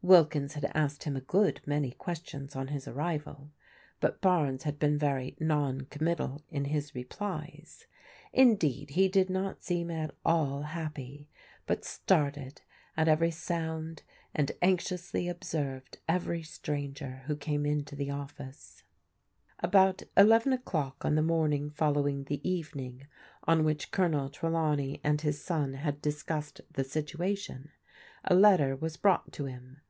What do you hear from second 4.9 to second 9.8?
very non committal in his replies. In deed, he did not